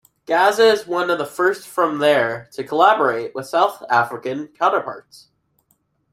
[0.25, 5.27] Gazza is one of the first from there to collaborate with South African counterparts.